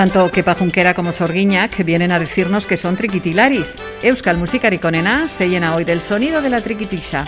[0.00, 3.74] Tanto Kepa Junquera como Sorguiñac vienen a decirnos que son triquitilaris.
[4.02, 7.26] Euskal Musicariconena se llena hoy del sonido de la triquitisha.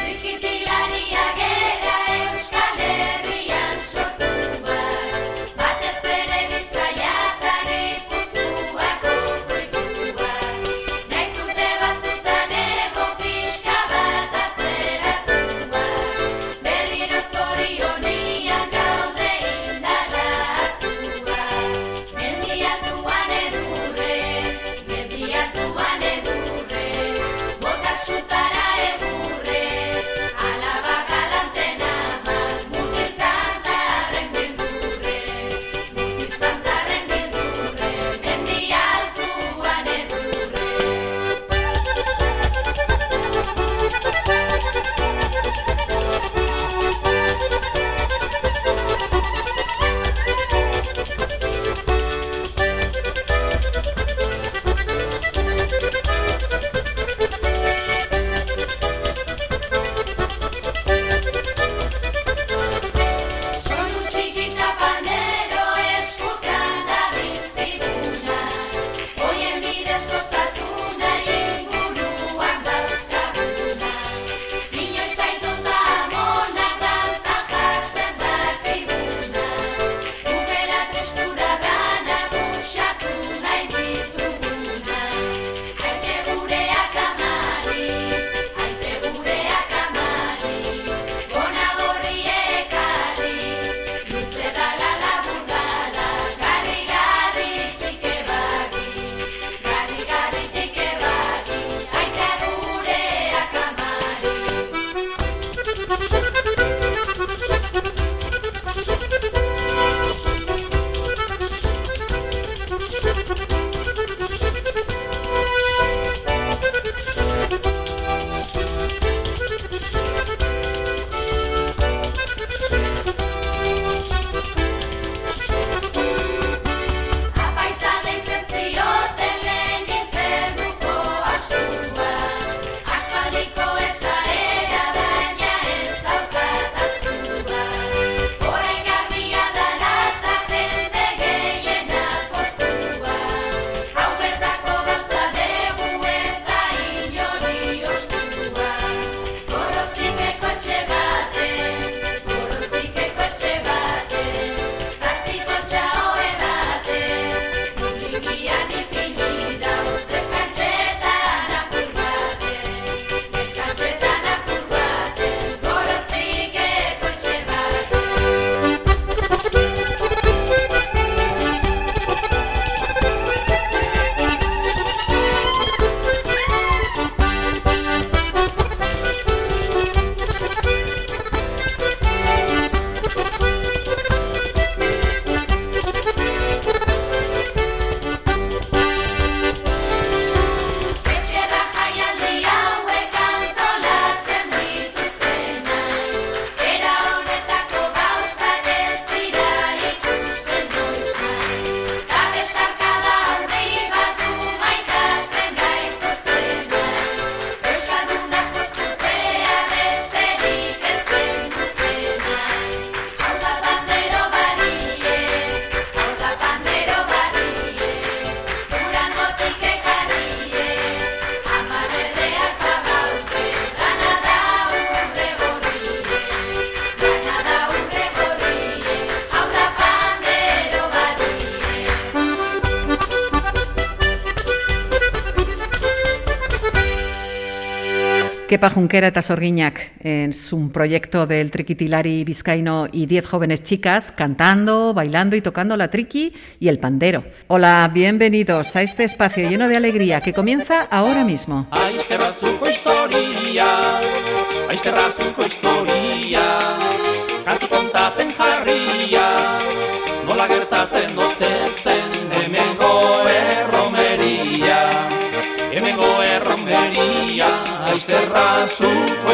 [238.62, 244.94] Kepa Junquera eta Sorguiñac es un proyecto del Triquitilari Vizcaíno y 10 jóvenes chicas cantando,
[244.94, 247.24] bailando y tocando la triqui y el pandero.
[247.48, 251.66] Hola, bienvenidos a este espacio lleno de alegría que comienza ahora mismo.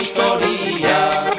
[0.00, 1.30] Historia.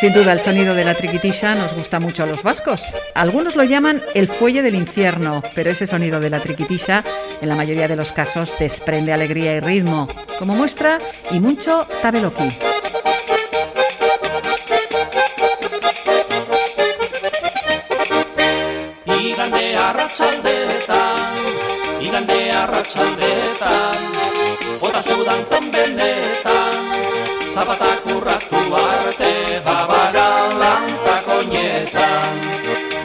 [0.00, 2.82] Sin duda, el sonido de la triquitisha nos gusta mucho a los vascos.
[3.14, 7.04] Algunos lo llaman el fuelle del infierno, pero ese sonido de la triquitisha,
[7.40, 10.08] en la mayoría de los casos, desprende alegría y ritmo,
[10.38, 10.98] como muestra
[11.30, 11.86] y mucho
[22.00, 22.50] Igande
[23.62, 23.98] benetan,
[24.80, 26.74] jota zeu dantzan benetan,
[27.46, 32.34] zapatak urratu arte, babagalantako nietan,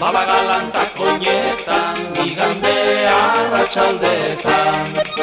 [0.01, 5.16] babagalantako nietan, igande arratxaldetan.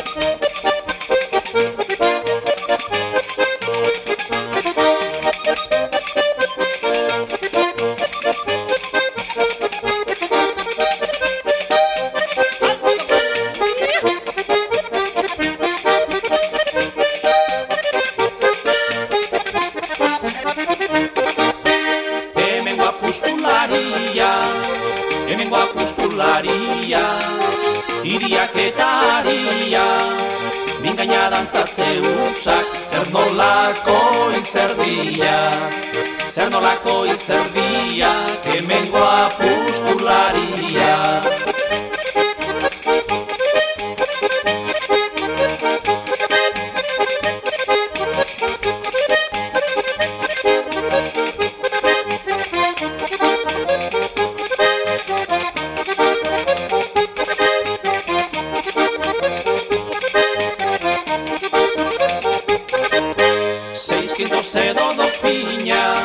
[64.55, 65.97] se do do fiña,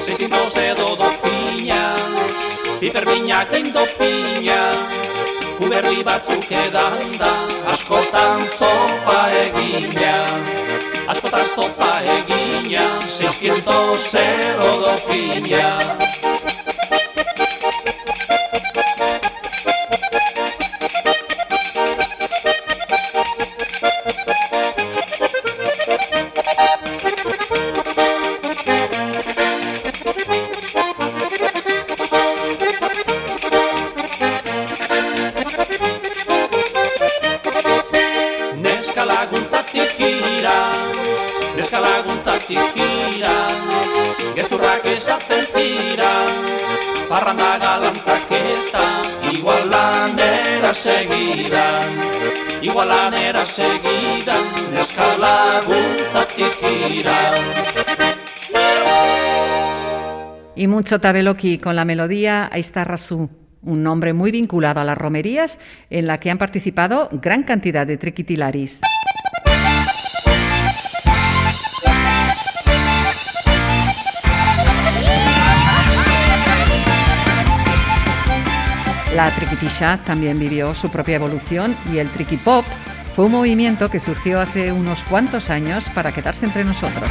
[0.00, 1.94] se sinto se do do fiña,
[2.80, 4.62] piper miña kein do piña,
[5.58, 7.34] kuberri batzuk edan da,
[7.72, 10.16] askotan sopa egina,
[11.06, 14.26] askotan sopa egina, se sinto se
[14.56, 15.68] do do fiña,
[60.54, 63.30] Y mucho tabeloki con la melodía Aiztarrazu,
[63.62, 65.58] un nombre muy vinculado a las romerías
[65.88, 68.82] en la que han participado gran cantidad de triquitilaris.
[79.16, 82.66] La triquitisha también vivió su propia evolución y el tricky pop
[83.14, 87.08] fue un movimiento que surgió hace unos cuantos años para quedarse entre nosotros.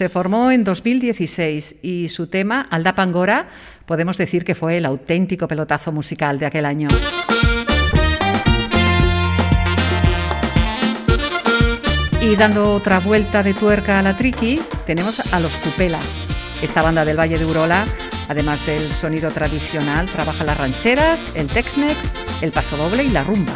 [0.00, 3.50] Se formó en 2016 y su tema, Alda Pangora,
[3.84, 6.88] podemos decir que fue el auténtico pelotazo musical de aquel año.
[12.22, 16.00] Y dando otra vuelta de tuerca a la triqui, tenemos a los Cupela.
[16.62, 17.84] Esta banda del Valle de Urola,
[18.30, 23.52] además del sonido tradicional, trabaja las rancheras, el Tex-Mex, el paso doble y la rumba.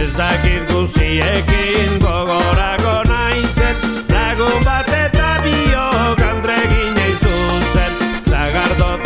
[0.00, 3.76] Ez dakit guziekin gogorako naizen
[4.12, 7.92] Lagun bat eta biok andregin eizuzen
[8.30, 9.03] Zagardote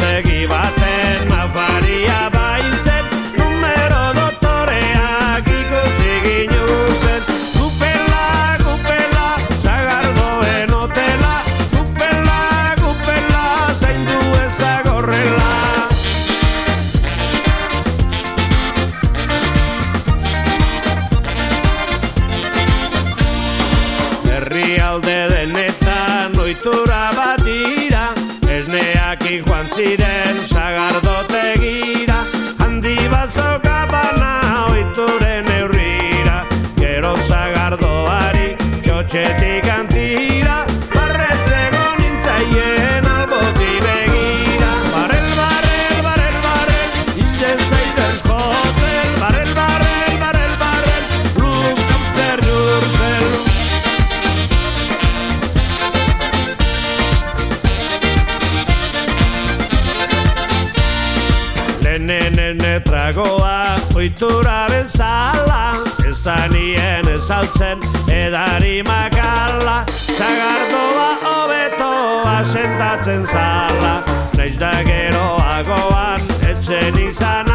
[63.98, 65.72] oitura bezala
[66.08, 67.82] Ezanien ezaltzen
[68.14, 69.84] edari makala.
[69.90, 71.90] Zagardoa hobeto
[72.38, 73.98] asentatzen zala
[74.38, 77.47] Naiz da geroagoan etzen izan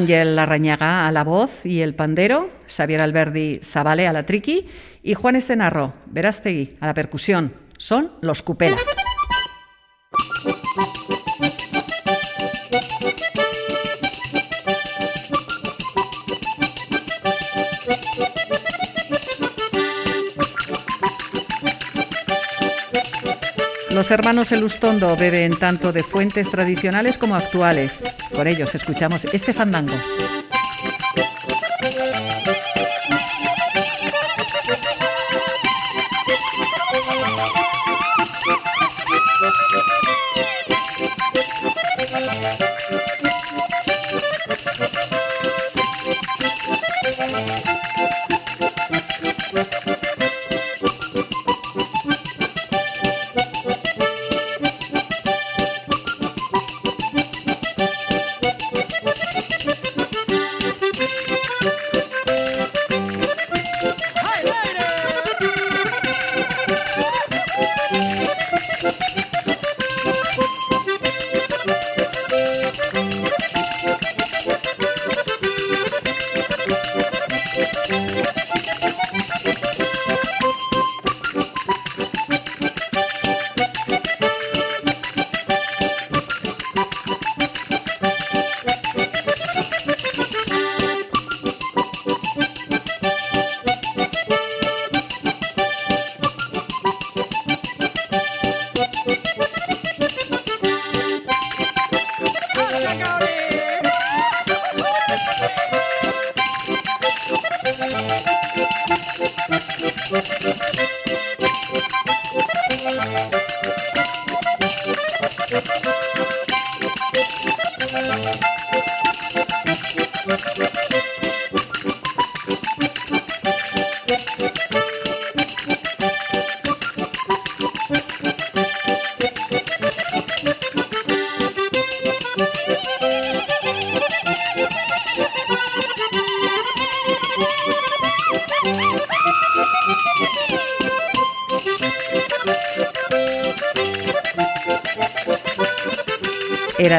[0.00, 4.66] Ángel Larrañaga a la voz y el pandero, Xavier Alberdi Zabale a la triqui
[5.02, 7.52] y Juan Esenarro Verástegui a la percusión.
[7.76, 8.78] Son los Cupela.
[23.90, 28.02] Los hermanos Elustondo beben tanto de fuentes tradicionales como actuales.
[28.34, 29.94] Por ellos escuchamos este fandango.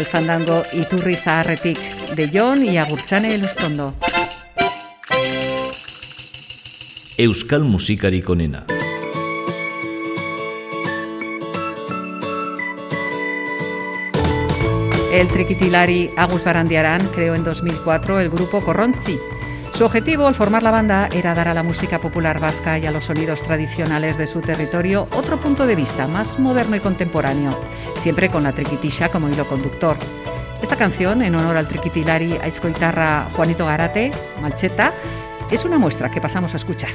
[0.01, 1.77] El fandango Iturri Zaharretik
[2.15, 3.93] de Jon y Agurtzane Elustondo.
[7.17, 8.65] Euskal musikarik onena.
[15.13, 19.19] El triquitilari Agus Barandiarán creó en 2004 el grupo Corronzi.
[19.73, 22.91] Su objetivo al formar la banda era dar a la música popular vasca y a
[22.91, 27.59] los sonidos tradicionales de su territorio otro punto de vista más moderno y contemporáneo,
[28.01, 29.95] siempre con la triquitisha como hilo conductor.
[30.61, 34.11] Esta canción, en honor al triquitilari guitarra Juanito Garate,
[34.41, 34.91] Malcheta,
[35.51, 36.89] es una muestra que pasamos a escuchar.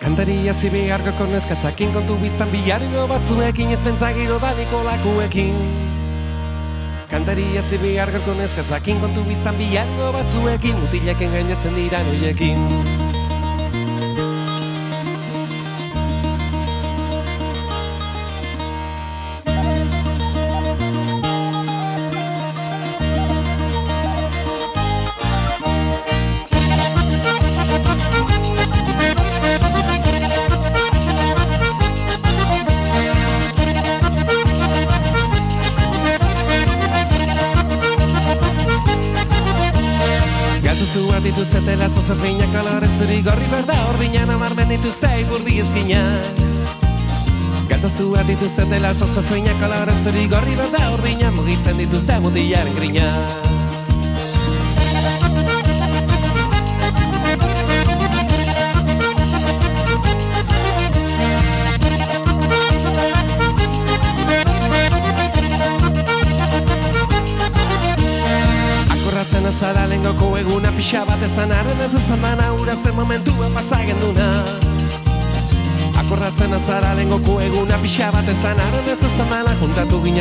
[0.00, 5.89] Kantaria zibi argoko neskatzakin kontu bizan bihargo batzuekin ez pentsagiro da nikolakuekin
[7.10, 13.09] Kantari ezi bihar gorko neskatzakin kontu bizan bilango batzuekin, mutilak engainatzen dira noiekin.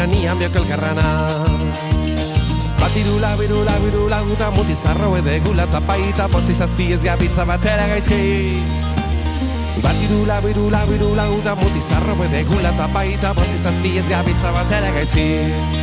[0.09, 1.07] Nian biok elkarrana.
[2.79, 8.63] Batirula, birula, birula, guta mutizarro ede gula tapaita pozi zazpi ez gabitza batera gaizki.
[9.83, 15.78] Batirula, birula, birula, guta mutizarro ede gula tapaita pozi zazpi ez gabitza batera gaizki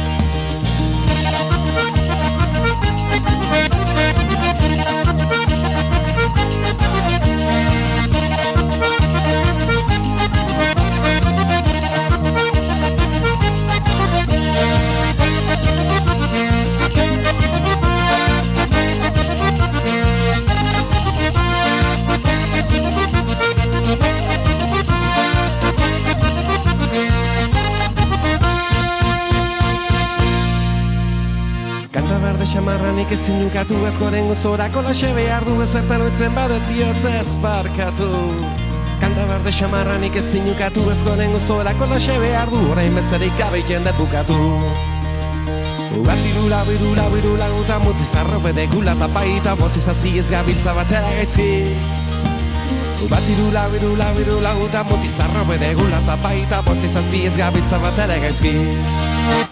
[33.27, 38.11] ezin ukatu ezkoren gozorako laxe behar du ezertan oitzen badet bihotza ezparkatu
[39.01, 44.37] Kanta berde xamarranik ezin ukatu ezkoren gozorako laxe behar du orain bezarik gabeik jendet bukatu.
[46.07, 51.51] Bat irula, birula, birula, uta mutiz arrobede gula eta baita bozizazki ez gabiltza batera gaizki.
[53.11, 58.23] Bat irula, birula, birula, uta mutiz arrobede gula eta baita bozizazki ez gabiltza gabiltza batera
[58.23, 59.46] gaizki.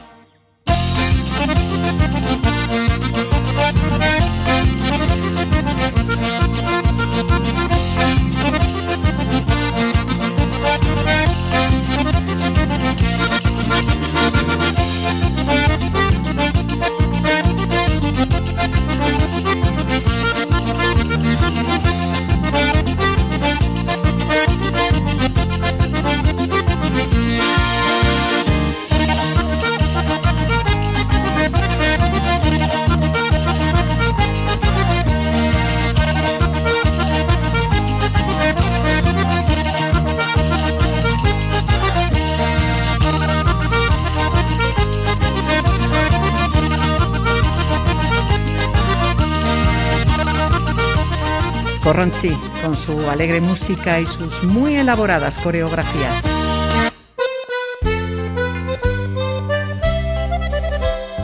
[51.85, 52.31] Corronzi,
[52.63, 56.25] con su alegre música y sus muy elaboradas coreografías.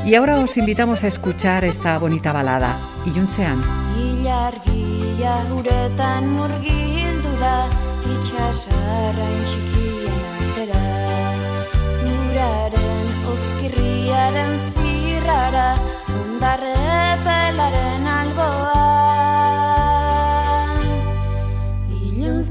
[0.05, 3.59] Y ahora os invitamos a escuchar esta bonita balada, Iluntzean.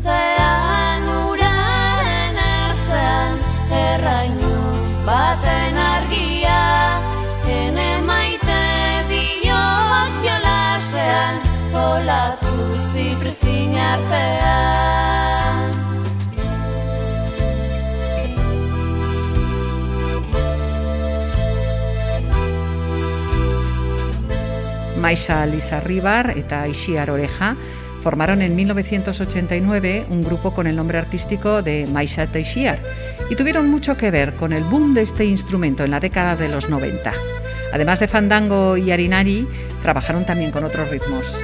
[0.10, 3.36] Iluntzean uraren ertzen
[3.80, 4.56] errainu
[5.06, 6.62] baten argia.
[7.46, 8.58] Hene maite
[9.10, 11.36] biok jolasean
[11.84, 12.56] Olatu
[12.92, 15.70] zipristin artean.
[25.00, 27.54] Maisa Lizarribar eta Ixiar Oreja
[28.04, 32.80] formaron en 1989 un grupo con el nombre artístico de Maisa Teixiar
[33.30, 36.50] y tuvieron mucho que ver con el boom de este instrumento en la década de
[36.50, 37.14] los 90.
[37.74, 39.48] Además de fandango y arinari,
[39.82, 41.40] trabajaron también con otros ritmos.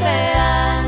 [0.00, 0.84] Artean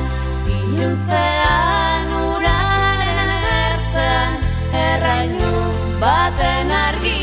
[0.48, 4.38] Iluntzean uraren ertzean
[4.84, 5.52] Errainu
[6.00, 7.21] baten argia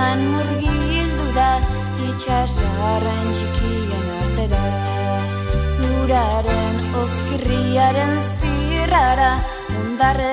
[0.00, 1.60] uretan murgildu da
[2.08, 4.62] Itxasarren txikien artera
[6.00, 9.32] Uraren ozkirriaren zirrara
[9.80, 10.32] Ondarre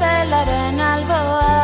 [0.00, 1.54] pelaren alboa.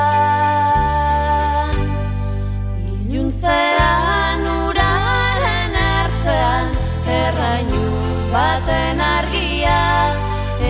[2.95, 6.73] Iluntzean uraren ertzean
[7.19, 7.85] Errainu
[8.33, 9.83] baten argia.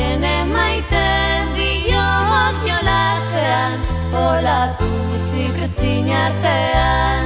[0.02, 3.78] Ene maiten diok jolasean
[4.26, 5.01] Olatu
[5.32, 7.24] zikristin artean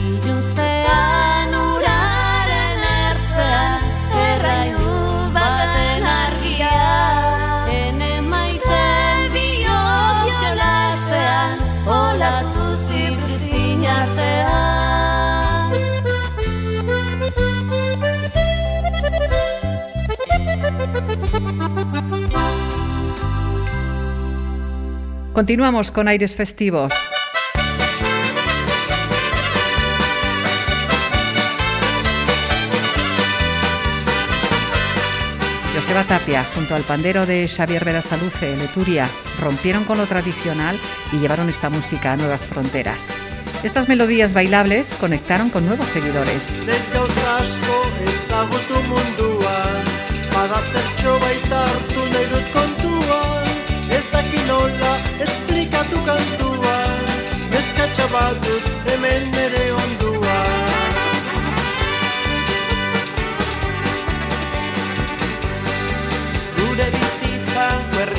[0.00, 3.82] Iluntzean uraren ertzean
[4.24, 4.94] Errainu
[5.36, 6.72] baten argia
[7.76, 11.60] Ene maiten biok jolasean
[12.00, 14.52] Olatu zikristin artean
[25.32, 26.92] Continuamos con aires festivos.
[35.92, 40.78] Joseba Tapia, junto al pandero de Xavier Berasaluce, Leturia, rompieron con lo tradicional
[41.12, 43.10] y llevaron esta música a nuevas fronteras.
[43.62, 46.54] Estas melodías bailables conectaron con nuevos seguidores.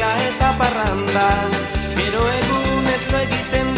[0.04, 1.28] Huerga eta parranda.
[1.98, 3.73] Gero egun ez egiten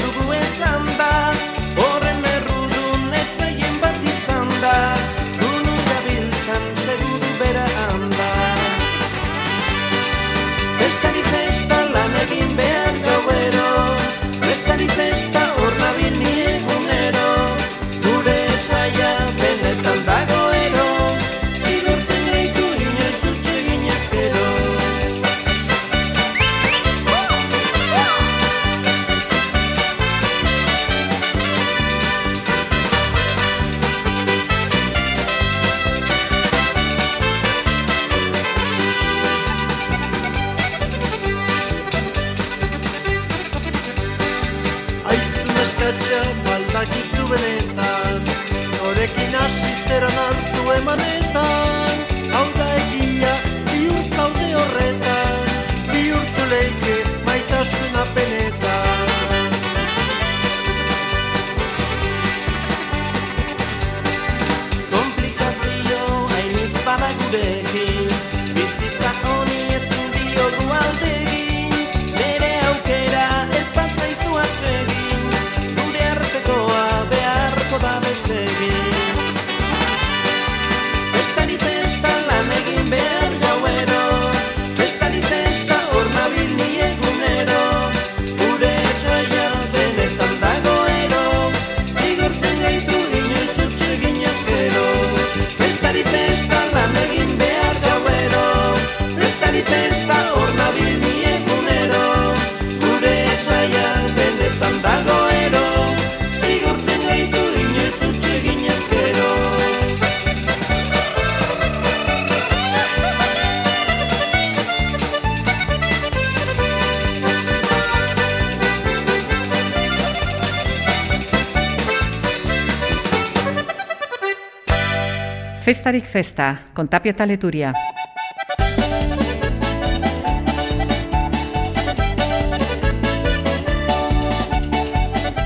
[125.66, 127.74] Festarik Festa, con Tapia Taleturia.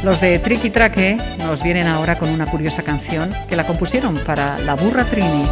[0.03, 4.59] Los de Tricky Traque nos vienen ahora con una curiosa canción que la compusieron para
[4.59, 5.45] la burra Trini.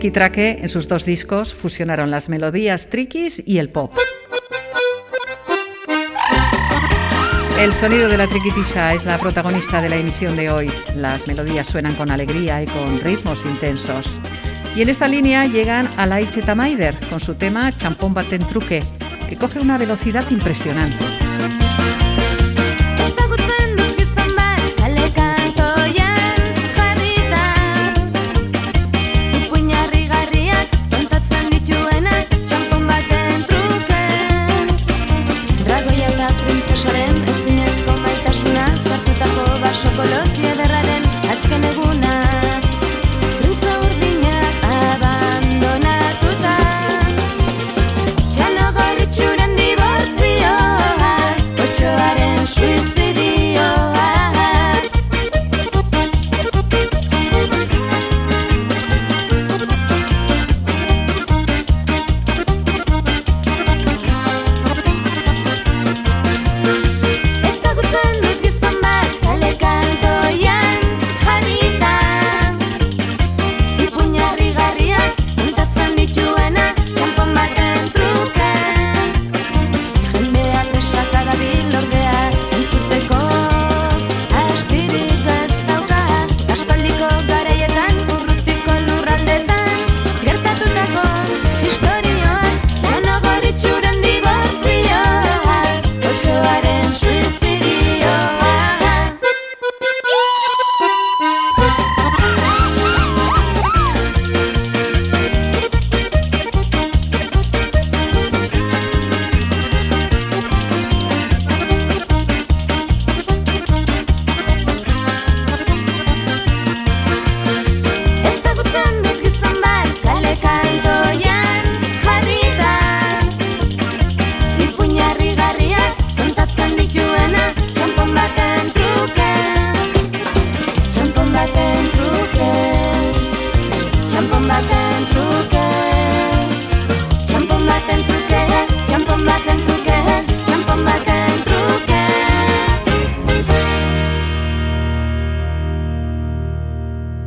[0.00, 3.92] Tricky Traque, en sus dos discos, fusionaron las melodías triquis y el pop.
[7.60, 10.72] El sonido de la triquitisha es la protagonista de la emisión de hoy.
[10.96, 14.22] Las melodías suenan con alegría y con ritmos intensos.
[14.74, 16.22] Y en esta línea llegan a la
[16.54, 18.82] Maider con su tema Champón Baten Truque,
[19.28, 21.09] que coge una velocidad impresionante.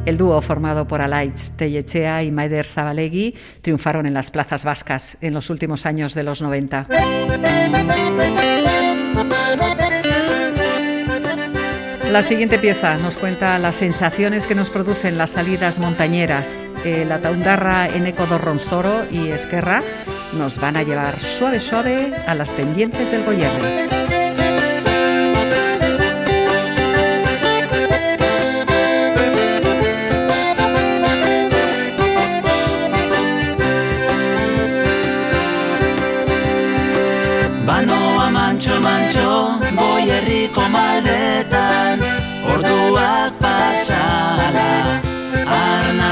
[0.06, 5.34] El dúo formado por Alaitz Tellechea y Maider Zabalegui triunfaron en las plazas vascas en
[5.34, 6.88] los últimos años de los 90.
[12.12, 16.64] La siguiente pieza nos cuenta las sensaciones que nos producen las salidas montañeras.
[16.84, 19.80] la taundarra Eneco do Ronsoro y Esquerra
[20.38, 24.13] nos van a llevar suave suave a las pendientes del Goyerri.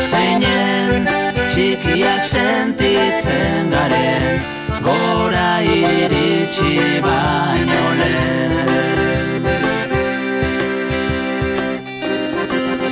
[0.09, 1.05] zeinen
[1.53, 4.41] txikiak sentitzen garen
[4.87, 6.73] gora iritsi
[7.05, 8.53] baino lehen.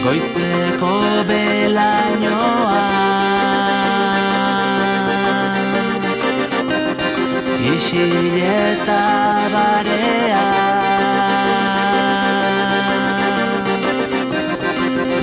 [0.05, 0.95] Goizeko
[1.29, 3.22] belainoa
[7.83, 8.13] Isil
[9.53, 10.45] barea.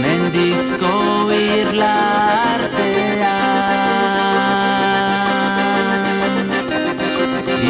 [0.03, 0.93] Mendizko
[1.33, 1.97] irla
[2.53, 3.39] artea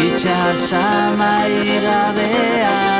[0.04, 0.86] Itxasa
[1.20, 2.99] maigabea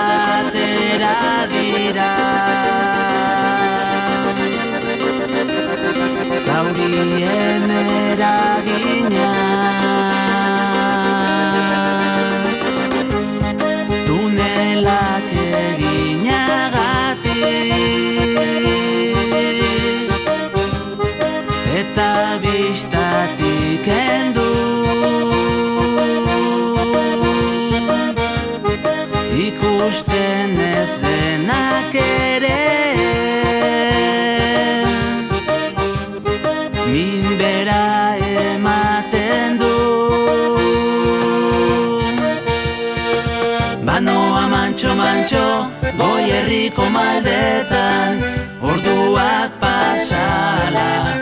[46.04, 48.20] herriko maldetan
[48.60, 51.16] orduak pasala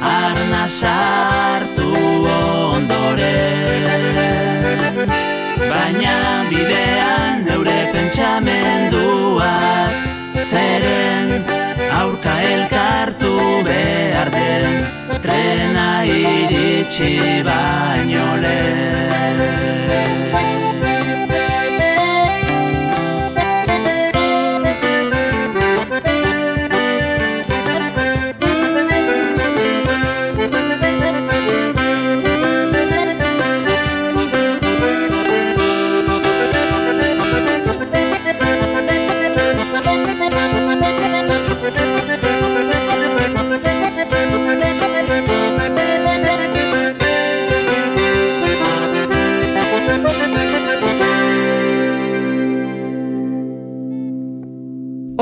[0.00, 1.92] arna sartu
[2.72, 3.86] ondoren.
[5.70, 9.94] Baina bidean neure pentsamenduak
[10.50, 11.28] zeren
[12.00, 13.34] aurka elkartu
[13.66, 14.72] behar den
[15.24, 17.12] trena iritsi
[17.44, 20.29] baino lehen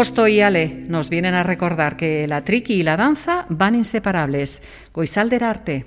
[0.01, 4.63] Osto y Ale nos vienen a recordar que la triqui y la danza van inseparables.
[4.95, 5.87] Goizal del arte.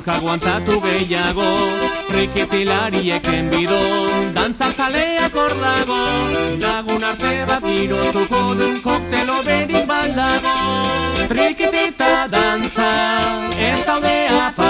[0.00, 1.44] Norka guantatu gehiago
[2.14, 6.00] Rikitilarieken bidon Dantza zaleak hor dago
[6.62, 10.56] Lagun arte bat girotuko dun Koktelo berik baldago.
[11.28, 12.90] Trikitita dantza
[13.60, 14.69] Ez daude aparte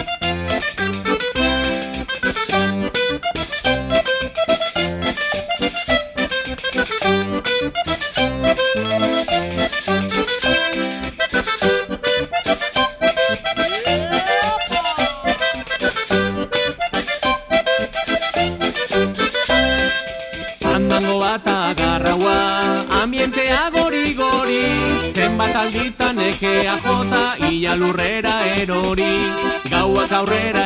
[0.00, 1.19] フフフフ。
[30.20, 30.59] Aurrera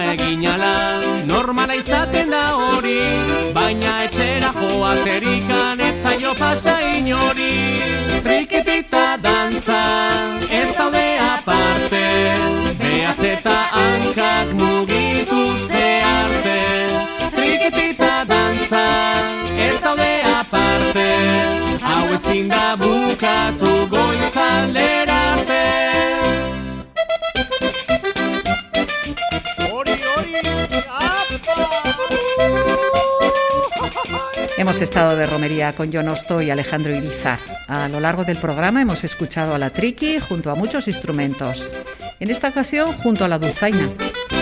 [34.84, 37.38] estado de romería con John Osto y Alejandro Irizar.
[37.68, 41.72] A lo largo del programa hemos escuchado a la Triki junto a muchos instrumentos.
[42.20, 43.88] En esta ocasión junto a la dulzaina.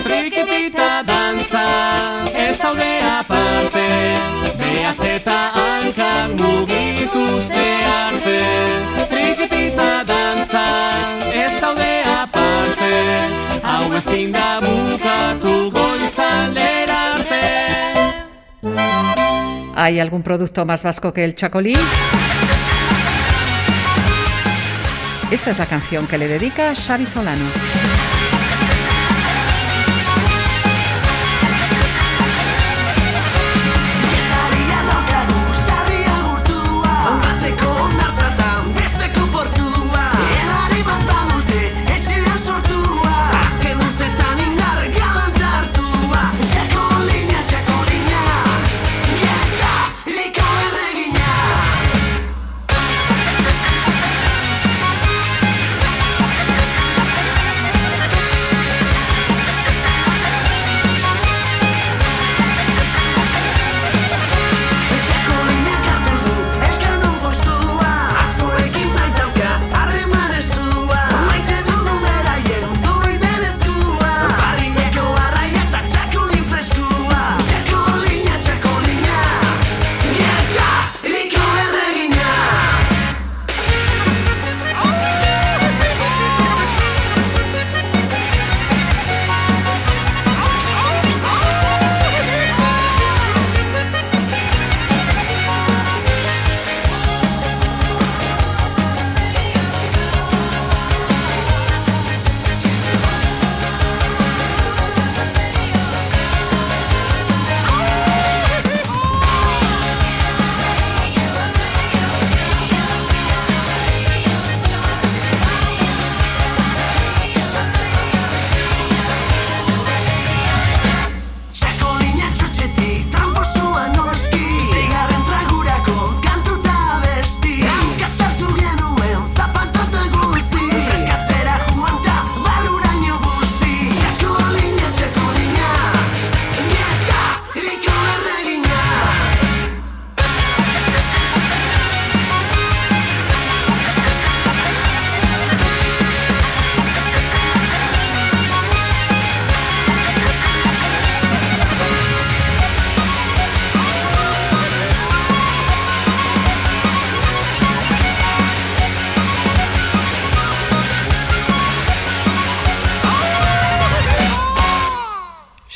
[0.03, 1.63] Trikitita dantza,
[2.35, 3.85] ez daude aparte
[4.59, 8.41] Beaz eta hankak mugitu zearte
[9.09, 10.65] Trikitita dantza,
[11.33, 12.93] ez daude aparte
[13.63, 14.92] Hau ezin da bukatu
[19.75, 21.75] ¿Hay algún producto más vasco que el chacolí?
[25.31, 28.12] Esta es la canción que le dedica Xavi Solano.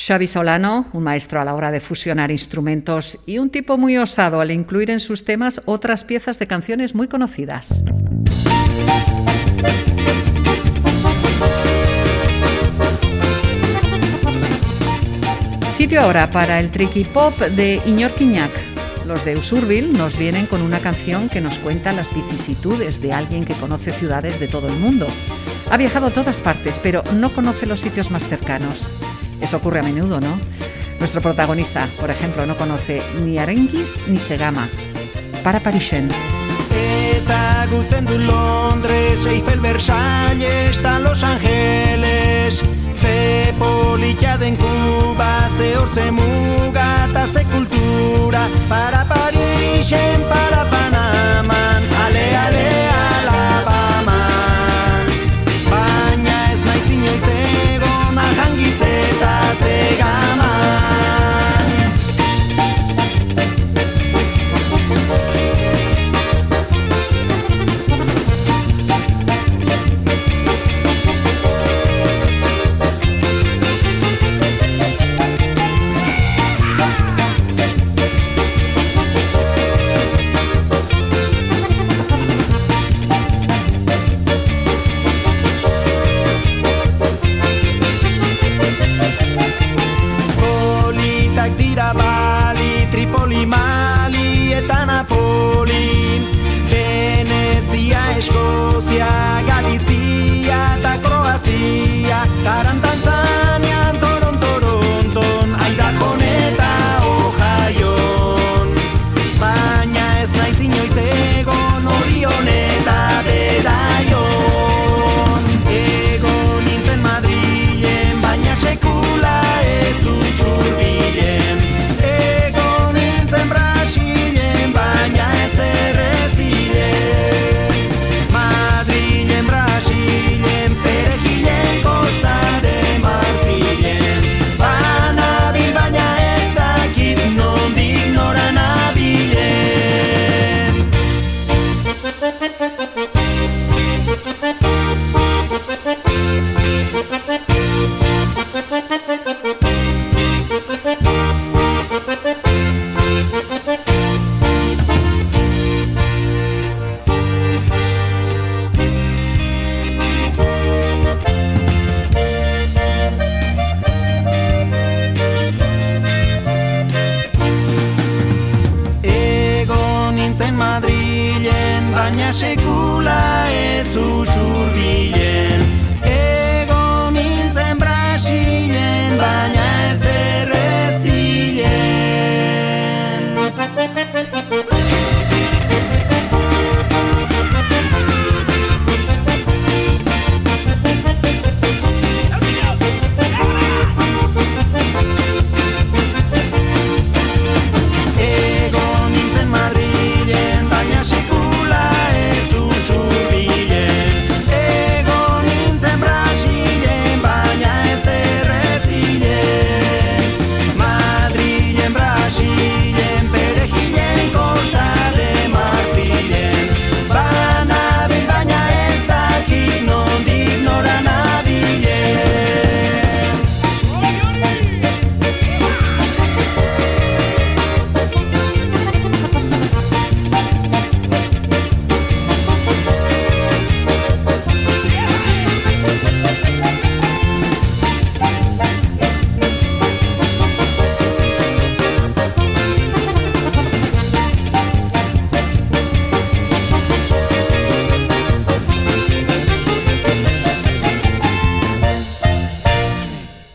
[0.08, 4.40] Xavi Solano, un maestro a la hora de fusionar instrumentos y un tipo muy osado
[4.40, 7.84] al incluir en sus temas otras piezas de canciones muy conocidas.
[15.68, 18.12] Sitio ahora para el tricky pop de Iñor.
[19.06, 23.44] Los de Usurbil nos vienen con una canción que nos cuenta las vicisitudes de alguien
[23.44, 25.08] que conoce ciudades de todo el mundo.
[25.70, 28.94] Ha viajado a todas partes, pero no conoce los sitios más cercanos.
[29.42, 30.40] Eso ocurre a menudo, ¿no?
[31.00, 34.68] Nuestro protagonista, por ejemplo, no conoce ni Arenquis ni Segama.
[35.44, 35.62] Para.
[37.18, 42.64] Ezagutzen du Londres, Eiffel, Versalles, eta Los Angeles
[42.94, 43.54] Ze
[44.40, 47.08] den Kuba, ze hortze muga
[47.52, 50.47] kultura Para Parisen, para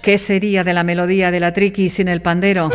[0.02, 2.70] ¿Qué sería de la melodía de la triqui sin el pandero?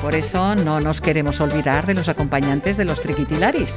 [0.00, 3.76] Por eso no nos queremos olvidar de los acompañantes de los triquitilaris.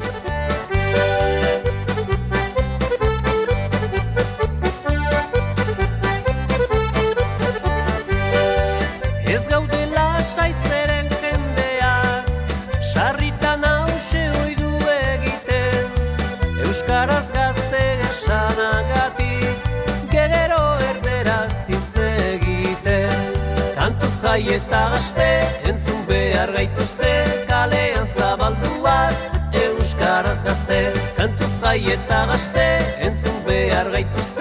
[24.38, 25.28] Jai eta gaste
[25.66, 27.10] Entzun behar gaituzte
[27.50, 29.18] Kalean zabalduaz
[29.64, 30.78] Euskaraz gazte.
[31.18, 32.68] Kantuz jai eta gaste
[33.10, 34.37] Entzun behar gaituzte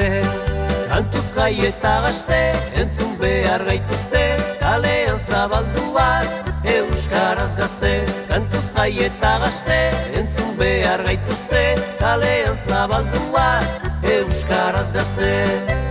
[0.00, 2.38] dezaten Kantuz gai eta gazte
[2.74, 4.22] Entzun behar gaituzte.
[4.60, 7.92] Kalean zabalduaz Euskaraz gazte.
[8.28, 9.78] Kantuz gai eta gazte
[10.18, 11.62] Entzun behar gaituzte.
[12.00, 13.78] Kalean zabalduaz
[14.16, 15.89] Euskaraz gazte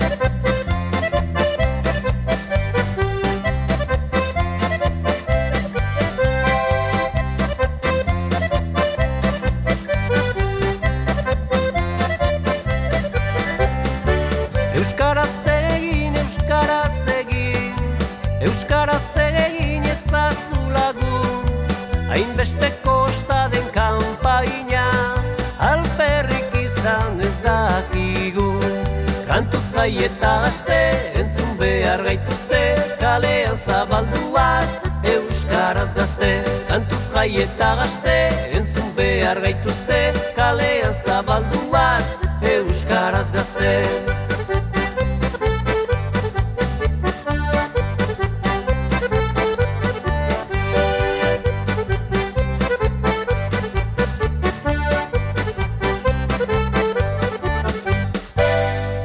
[37.20, 38.13] Gai eta gazte
[38.55, 39.97] Entzun behar gaituzte
[40.38, 42.15] Kalean zabalduaz
[42.47, 43.74] Euskaraz gazte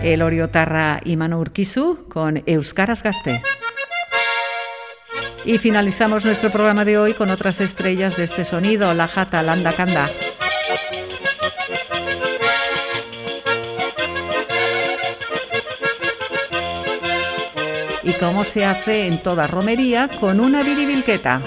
[0.04, 3.42] El Oriotarra y Manu Urquizu con Euskaras Gaste.
[5.44, 9.72] Y finalizamos nuestro programa de hoy con otras estrellas de este sonido, la jata Landa
[9.72, 10.08] Kanda.
[18.02, 21.42] Y cómo se hace en toda romería con una viribilqueta.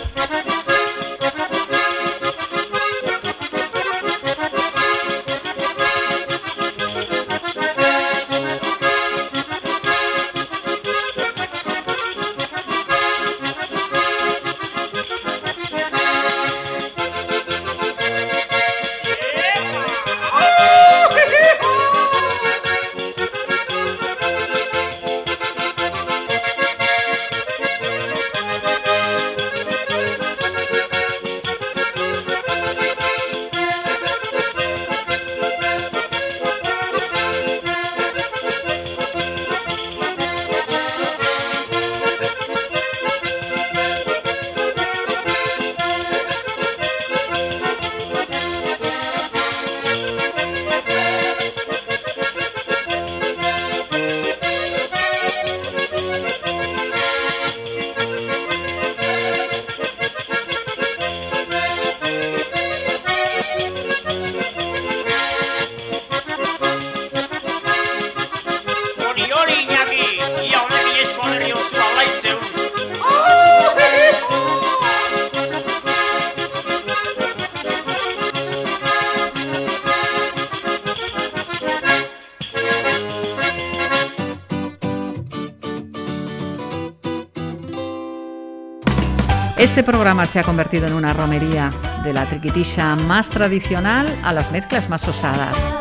[90.25, 91.69] Se ha convertido en una romería,
[92.03, 95.77] de la triquitisha más tradicional a las mezclas más osadas.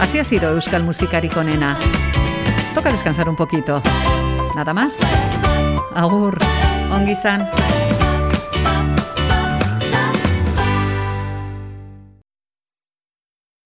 [0.00, 1.76] Así ha sido Euskal Musikari con Ena.
[2.74, 3.82] Toca descansar un poquito.
[4.54, 4.98] Nada más.
[5.94, 6.38] Agur.
[6.92, 7.48] Ongi izan.